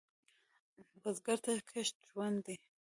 [1.01, 2.55] بزګر ته کښت ژوند دی